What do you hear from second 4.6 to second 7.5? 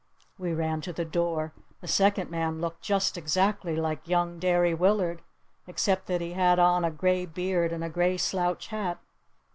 Willard except that he had on a gray